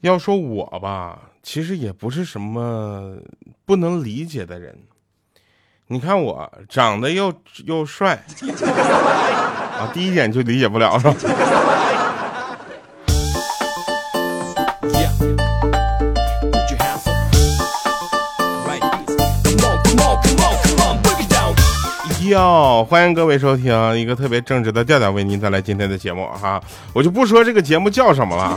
[0.00, 3.16] 要说我吧，其实也不是什么
[3.66, 4.78] 不能理解的人。
[5.88, 7.32] 你看我长得又
[7.66, 8.24] 又帅。
[9.80, 11.14] 啊，第一点就理解不了是吧？
[22.28, 26.62] 哟，欢迎各位收听一个特别正直的调调为您带来今天的节目哈，
[26.92, 28.56] 我就不说这个节目叫什么了，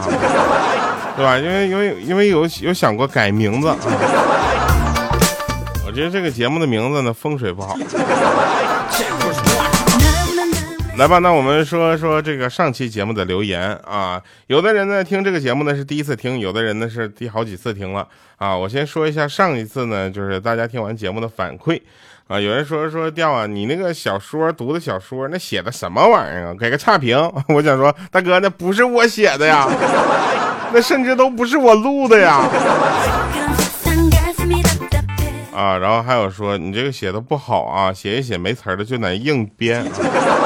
[1.18, 1.38] 对吧？
[1.38, 3.78] 因为因为因为有有想过改名字啊。
[5.86, 7.78] 我觉得这个节目的名字呢风水不好。
[10.98, 14.22] 来吧，那我们说说这个上期节目的留言啊。
[14.48, 18.08] 有的人呢听这个节目呢是第一次听，有的人呢是第好几次听了
[18.38, 18.56] 啊。
[18.56, 21.82] 我先说一下上一次呢，就是大家听完节目的反馈
[22.28, 22.40] 啊。
[22.40, 26.56] 有人说说调啊，你那个小说读的小说那写的什么玩意儿啊？
[26.60, 27.18] 给个差评。
[27.48, 29.68] 我想说，大哥，那不是我写的呀，
[30.74, 32.42] 那甚至都不是我录的呀。
[35.56, 39.86] 啊，然后还有说你这个写的不好啊，写一写没词儿的就得硬编，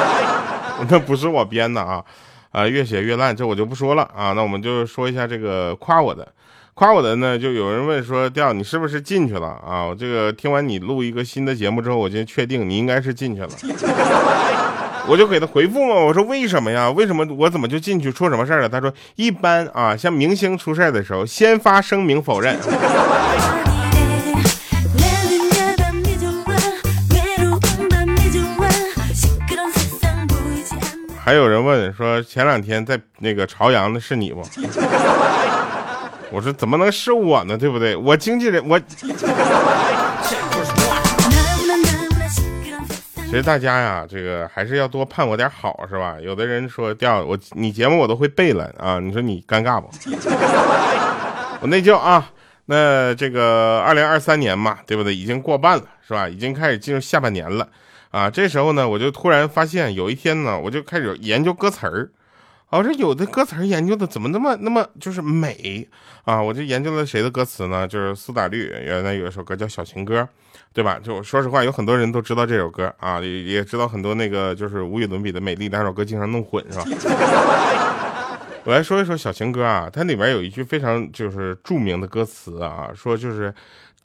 [0.89, 2.03] 那不是我编的啊，
[2.52, 4.33] 啊，越写越烂，这我就不说了啊。
[4.33, 6.28] 那我们就说一下这个夸我的，
[6.73, 9.86] 夸我的呢，就有人问说调你是不是进去了啊？
[9.86, 13.50] 我这个听完你录一个新的节目之后，我就确定你应该是进去了，
[15.09, 16.91] 我就给他回复嘛，我说为什么呀？
[16.91, 18.67] 为什么我怎么就进去出什么事儿了？
[18.67, 22.58] 他说一般啊，像明星出事的时候，先发声明否认。
[31.23, 34.42] 还有人问说，前两天在那个朝阳的是你不？
[36.31, 37.58] 我说怎么能是我呢？
[37.58, 37.95] 对不对？
[37.95, 38.77] 我经纪人我。
[43.30, 46.16] 其实大家呀，这个还是要多盼我点好，是吧？
[46.22, 49.00] 有的人说掉我，你节目我都会背了啊。
[49.00, 49.89] 你说你尴尬不？
[51.59, 52.31] 我内疚啊。
[52.67, 55.14] 那这个二零二三年嘛，对不对？
[55.14, 56.27] 已经过半了，是吧？
[56.27, 57.67] 已经开始进入下半年了。
[58.11, 62.09] 啊，这时候呢，我就突然发现，有一天呢，我就开始研究歌词儿。
[62.70, 65.88] 我说有的歌词研究的怎么那么那么就是美
[66.26, 66.42] 啊？
[66.42, 67.88] 我就研究了谁的歌词呢？
[67.88, 70.22] 就是苏打绿原来有一首歌叫《小情歌》，
[70.73, 71.00] 对吧？
[71.02, 76.86] 就说实话，有很多人都知道这首歌啊，也也知道很多那个就是无与伦比的美丽两首歌经常弄混，是吧？
[78.66, 83.54] 我来说一说《小情歌》啊，它里面有一句非常就是著名的歌词啊，说就是。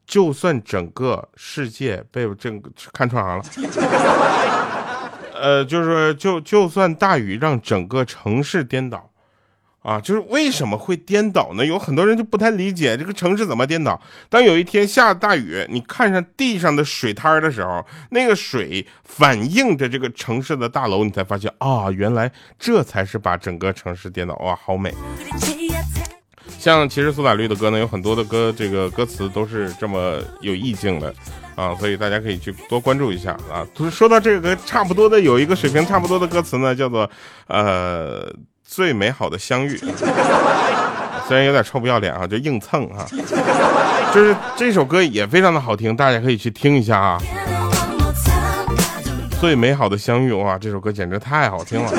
[0.04, 2.50] 就算整个世界被这
[2.92, 3.44] 看串行了，
[5.42, 9.10] 呃，就是就就算大雨让整个城市颠倒，
[9.82, 11.66] 啊，就是为什么会颠倒呢？
[11.66, 14.00] 有很多人就不太理解这个城市怎么颠倒。
[14.28, 24.94] 当有一天下大雨，你看上地上的水滩的时候，那个水反映着这个城市的大楼，你才发现啊，原来这才是把整个城市颠倒哇，好美。
[26.62, 31.12] 像其实苏打绿的歌呢，有很多的歌，这个歌词都是这么有意境的
[31.56, 33.66] 啊，所以大家可以去多关注一下啊。
[33.90, 37.10] 说到这个差不多的，有一个水平差不多的歌词呢，叫做
[37.48, 39.76] 呃最美好的相遇，
[41.26, 43.04] 虽然有点臭不要脸啊，就硬蹭啊，
[44.14, 47.20] 就是这首歌也非常的好听，大家可以去听一下啊。
[49.40, 51.90] 最美好的相遇哇，这首歌简直太好听了。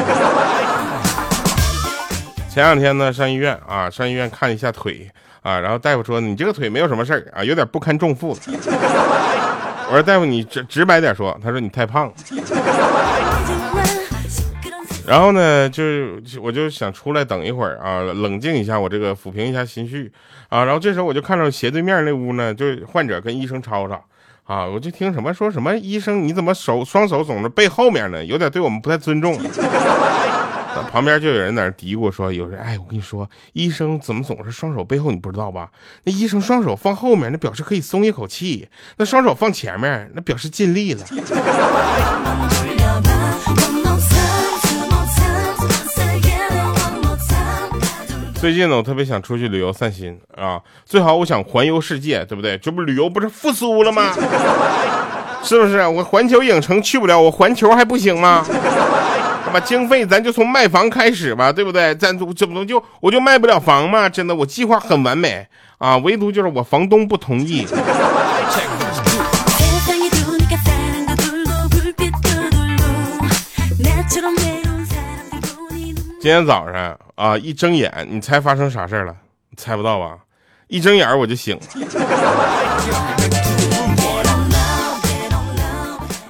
[2.54, 5.10] 前两天呢，上医院啊，上医院看一下腿
[5.42, 8.38] 啊，然后大夫说你这个腿没有什么事儿啊，有点不堪重负。
[9.88, 12.14] 我说大夫你直直白点说，他说你太胖了。
[15.08, 15.84] 然后呢，就
[16.40, 20.12] 我就想出来等一会儿啊，冷静一下，我这个抚平一下心绪
[20.50, 20.64] 啊。
[20.64, 24.06] 然后这时候我就看到斜对面那屋呢，就患者跟医生吵吵
[24.44, 28.24] 啊，我就听什么说什么医生你怎么手双手总是背后面呢？
[28.24, 29.42] 有点对我们不太尊重。
[30.92, 35.12] 旁边就有人在那嘀咕说：“有人哎，我跟你说，医生怎么总是双手背后？
[35.12, 35.70] 你不知道吧？
[36.04, 38.68] 那医生双手放后面，那表示可以松一口气；
[38.98, 41.06] 那双手放前面，那表示尽力了。
[48.36, 52.58] ”最近呢，我特别想出去旅游散心啊，最好我想环游世界，对不对？
[52.58, 54.14] 这不旅游不是复苏了吗？
[55.42, 55.86] 是不是？
[55.88, 58.46] 我环球影城去不了，我环球还不行吗？
[59.52, 61.94] 把经费咱就从卖房开始吧，对不对？
[61.96, 64.08] 咱怎么就我就卖不了房嘛？
[64.08, 65.48] 真的，我计划很完美
[65.78, 67.66] 啊，唯独就是我房东不同意。
[76.20, 79.14] 今天早上啊，一睁眼，你猜发生啥事了？
[79.58, 80.18] 猜不到吧？
[80.68, 81.62] 一睁眼我就醒了。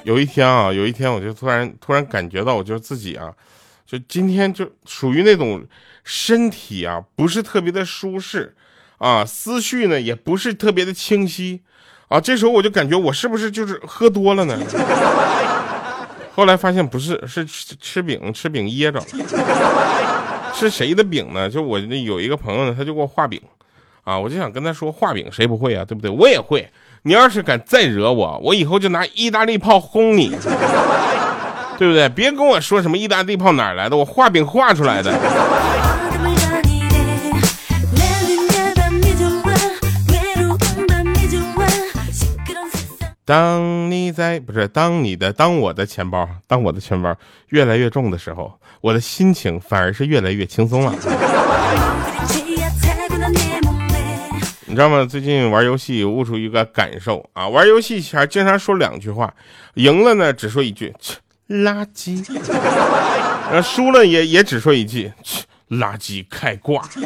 [0.04, 3.34] 有一天啊，有一天我就突然突然感觉到，我就自己啊，
[3.86, 5.66] 就今天就属于那种
[6.04, 8.56] 身体啊不是特别的舒适
[8.98, 11.62] 啊，思绪呢也不是特别的清晰
[12.10, 12.20] 啊。
[12.20, 14.60] 这时候我就感觉我是不是就是喝多了呢？
[16.36, 19.06] 后来发现不是，是吃吃饼吃饼噎着了。
[20.54, 21.50] 是谁的饼呢？
[21.50, 23.42] 就我那有一个朋友呢，他就给我画饼
[24.04, 26.12] 啊，我就想跟他说画饼谁不会啊，对不对？
[26.12, 26.70] 我也会。
[27.06, 30.30] 你要是敢再惹我，我以后就拿意大利炮轰你，
[31.78, 32.08] 对不对？
[32.08, 35.14] 别跟我说什么意大利炮哪来的，我画饼画出来的。
[43.26, 47.16] 当你在不是当你的当我的钱包当我的钱包
[47.50, 50.94] 越来越重的时候，我的心情反而是越来越轻松了。
[54.74, 55.06] 你知道吗？
[55.06, 59.31] 最近玩游戏悟出一个感受啊，玩游戏前经常说两句话，
[59.75, 60.92] 赢了呢只说一句
[61.48, 62.25] 垃圾，
[63.52, 65.14] 然后输了也也只说一句
[65.70, 66.81] 垃圾开挂。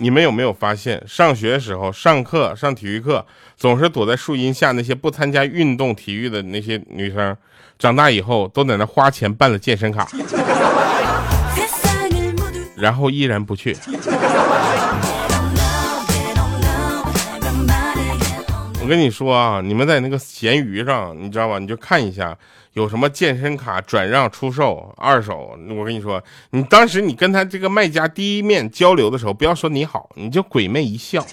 [0.00, 3.26] 你们有没有发现，上学的时候上课上体育课，
[3.58, 7.36] 总是躲在树荫下那些不参加运动体育的那些女生，
[7.78, 10.08] 长大以后都在那花钱办了健身卡，
[12.82, 13.76] 然后依然不去。
[18.80, 21.60] 我跟你说啊，你们在那个闲鱼上，你知道吧？
[21.60, 22.36] 你就看一下。
[22.72, 25.56] 有什么健身卡转让出售二手？
[25.76, 26.20] 我跟你说，
[26.50, 31.24] 你当时你跟他这个卖家第一面交流的时候，不要说你好，你就鬼魅一笑，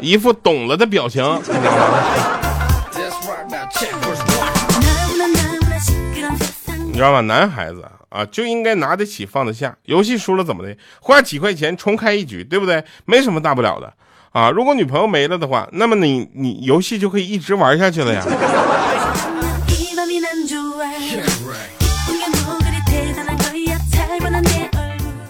[0.00, 1.98] 一副懂了的表情，你知道吗？
[6.86, 7.20] 你知道吗？
[7.20, 9.76] 男孩子啊，就应该拿得起放得下。
[9.84, 10.76] 游戏输了怎么的？
[11.00, 12.82] 花几块钱重开一局，对不对？
[13.04, 13.92] 没什么大不了的
[14.32, 14.50] 啊。
[14.50, 18.24] 如果女朋友没了的话，那么你你游戏就可以一直玩下去了呀。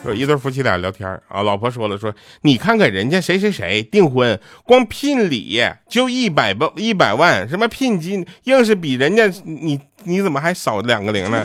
[0.04, 11.44] 说一对夫妻俩聊天啊，老婆说了说，你看看人家谁谁谁订婚，光聘礼就一百万一百万，什么聘金硬是比人家你你怎么还少两个零呢？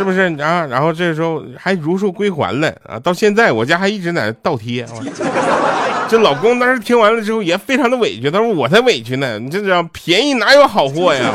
[0.00, 0.66] 是不是然后？
[0.70, 2.98] 然后这时候还如数归还了啊！
[2.98, 4.86] 到现在我家还一直在那倒贴。
[6.08, 11.30] 这老公当时听完了之后也非常的委屈，他说我才委屈呢，你这叫便宜哪有好货呀？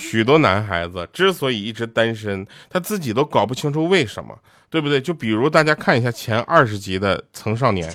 [0.00, 4.34] 许多男孩子之所以一直单身，他自己都搞不清楚为什么，
[4.68, 5.00] 对不对？
[5.00, 7.88] 就比如大家看一下前二十集的《曾少年》，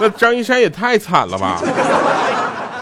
[0.00, 1.62] 那张一山也太惨了吧！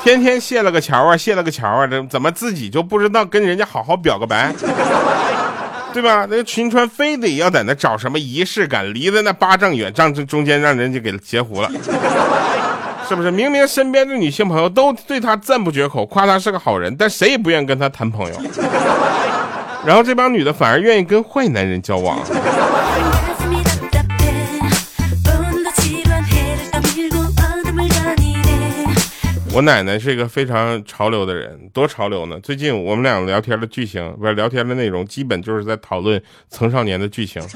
[0.02, 4.52] 天天谢了个桥啊，谢了个桥啊，这怎么自己就不知道跟人家好好表个白，
[5.94, 6.26] 对吧？
[6.28, 11.70] 那个秦川非得要在那找什么仪式感，离的那八丈远，丈中间让人家给截胡了。
[13.08, 18.40] 是不是明明身边的女性朋友都对他赞不绝口，夸他是个好人，但谁也不愿意跟他谈朋友。
[19.84, 22.19] 然后这帮女的反而愿意跟坏男人交往。
[29.54, 32.40] 我奶奶是一个非常潮流的人，多潮流呢！
[32.40, 36.19] 最近我们俩聊天的剧情，不是聊天的内容，基本就是在讨论
[36.49, 37.43] 《曾少年》的剧情。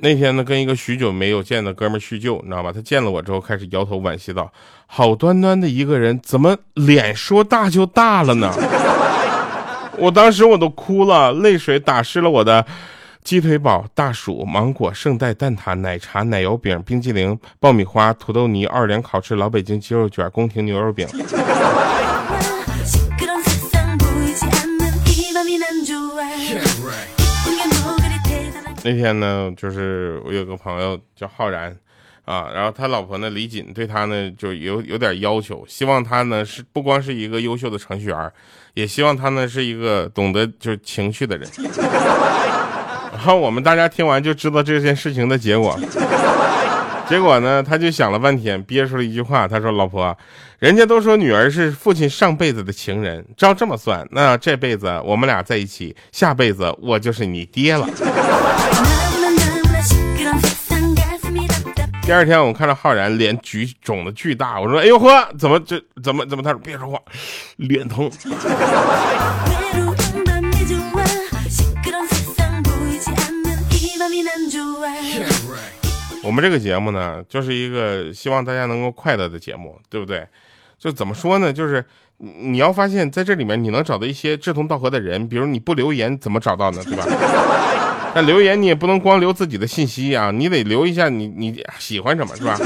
[0.00, 2.70] 那天呢，跟一个许久没有见的哥们叙旧，你知道吧？
[2.72, 4.52] 他见了我之后，开始摇头惋惜道
[4.86, 8.54] ：“好端端的一个人，怎么脸说大就大了呢？”
[9.98, 12.64] 我当时我都哭了，泪水打湿了我的
[13.24, 21.08] 鸡腿堡、大薯、芒果、圣代、蛋挞、奶茶、奶油饼、冰激凌、爆米花、土豆泥、奥尔良烤翅、老北京鸡肉卷、宫廷牛肉饼。
[28.84, 31.74] 那天呢，就是我有个朋友叫浩然，
[32.26, 38.32] 啊，然后他老婆呢李锦对他呢就有有点要求，希望他呢是不光是一个优秀的程序员，
[38.74, 41.48] 也希望他呢是一个懂得就是情绪的人。
[43.24, 45.80] 然后我们大家听完就知道这件事情的结果。
[47.08, 50.14] 结果呢，他就想了半天，憋出了一句话，他说：“老婆，
[50.58, 57.88] 人家都说女儿是父亲上辈子的情人，照这么算，那这辈子我们俩在一起，下辈子我就是你爹了。”
[62.02, 66.98] 第二天，我看到浩然脸举肿的巨大，我说：“哎呦呵，怎么这怎么怎么？”他说：“别说话，
[67.56, 68.10] 脸疼。”
[76.34, 80.26] 们这个节目呢，就是一个希望大家能够快乐的节目，对不对？
[80.76, 81.52] 就怎么说呢？
[81.52, 81.82] 就是
[82.18, 86.82] 你要发现在这里面，你能找到一些志同道合的人，比如你不留言怎么找到呢？
[86.84, 87.06] 对吧？
[88.16, 92.56] 那留言你也不能光留自己的信息啊，你得留一下你你喜欢什么，是吧？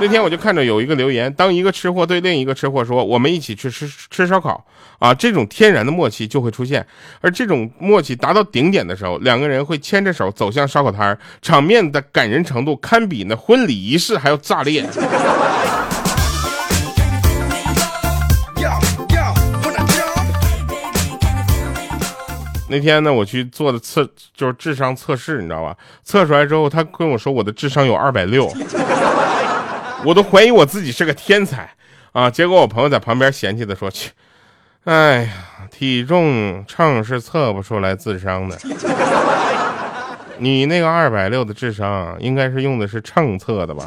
[0.00, 4.64] 那天我就看着有一个留言，当一个吃货对另一个吃货说：“我们一起去吃吃烧烤
[4.98, 6.84] 啊！”这种天然的默契就会出现，
[7.20, 14.86] 而这种默契达到顶点的时候，两个人会牵着手走向烧烤摊场面的感人程度堪比那婚礼仪式还要炸裂。
[22.70, 25.76] 那天呢，我去做的测就是智商测试，你知道吧？
[26.04, 28.48] 测出来之后，他跟我说我的智商有二百六，
[30.04, 31.70] 我都怀疑我自己是个天才
[32.12, 32.30] 啊！
[32.30, 34.10] 结果我朋友在旁边嫌弃的说：“去，
[34.84, 35.30] 哎呀，
[35.70, 38.58] 体重秤是测不出来智商的，
[40.38, 43.86] 你那个二百六的智商应该是用的是秤测的吧？”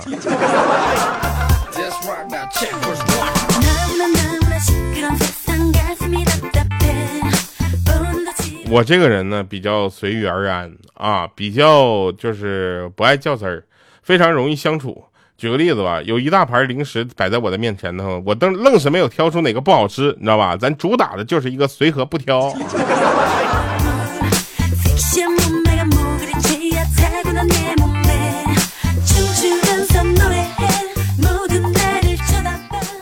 [8.69, 13.63] 我这个人呢，比较随遇而安啊，比较就是不爱较真儿，
[14.01, 15.03] 非常容易相处。
[15.43, 20.55] 举个例子吧，有一大盘零食摆在我的面前呢，我瞪愣是没有挑出哪个不好吃，你知道吧？
[20.55, 22.55] 咱主打的就是一个随和不挑。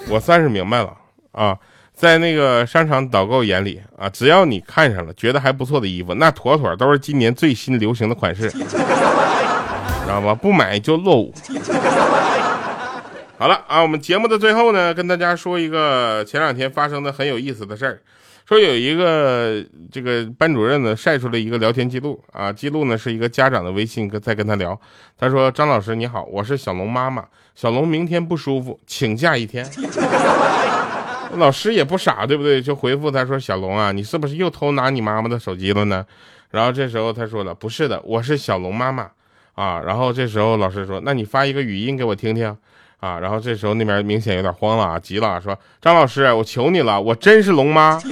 [0.09, 0.91] 我算是明白了
[1.33, 1.55] 啊。
[1.93, 8.51] 在那个商场导购眼里啊，只要你看上了觉得还不错的衣服，那妥妥都是今年最新流行的款式，
[10.11, 10.35] 知道吧？
[10.35, 11.33] 不买就落伍。
[13.39, 18.01] 好了啊，我们节目的最后呢，跟大家说一个前两天发生的很有意思的事儿。
[18.45, 24.79] 说有一个这个班主任呢晒出了一个聊天记录啊，记录呢是一个家长的微信跟在跟他聊。
[25.17, 27.23] 他说：“张老师你好，我是小龙妈妈，
[27.55, 29.65] 小龙明天不舒服，请假一天。
[31.37, 32.61] ”老师也不傻，对不对？
[32.61, 36.05] 就回复他说：“小龙啊，你是不是又偷拿你妈妈的手机了呢？”
[36.51, 39.09] 然后这时候他说了：“不是的，我是小龙妈妈
[39.55, 42.55] 啊。”然后这时候老师说：“那你发一个语音给我听听
[42.99, 47.99] 啊。”然后这时候那边明显有点慌了啊，急了，说：“张老师，我求你了，我真是龙妈。”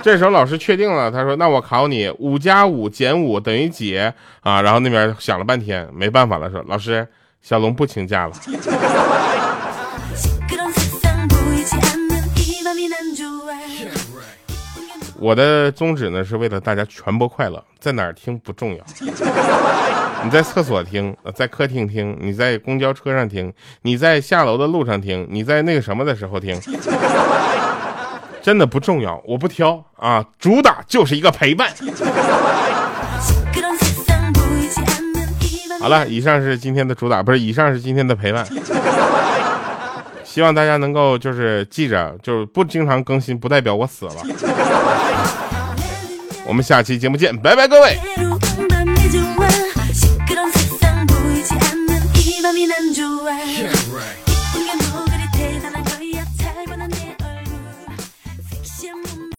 [0.00, 4.14] 这时候老师确定了，他说：“那我考你，五加五减五等于几啊？”
[4.62, 7.06] 然后那边想了半天，没办法了，说：“老师，
[7.42, 8.32] 小龙不请假了。”
[15.28, 18.82] 我的宗旨呢，是为了大家传播快乐，在哪儿听不重要。
[20.24, 26.58] 你在厕所听，在客厅听，你在公交车上听，你在下楼的路上听，你在那个什么的时候听，
[28.40, 31.68] 真的不重要，我不挑啊，主打就是一个陪伴。
[35.78, 38.46] 好了，以上是今天的主打，不是，以上是今天的陪伴。
[40.28, 44.12] 希望大家能够就是记着，就是不经常更新，不代表我死了。
[46.46, 48.27] 我们下期节目见，拜拜，各位。